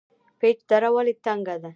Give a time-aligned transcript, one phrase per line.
[0.39, 1.69] پیج دره ولې تنګه ده؟